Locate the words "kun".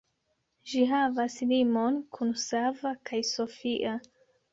2.17-2.31